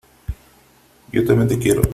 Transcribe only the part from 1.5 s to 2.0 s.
quiero.